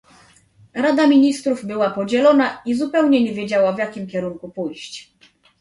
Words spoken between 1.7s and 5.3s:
podzielona i zupełnie nie wiedziała, w jakim kierunku pójść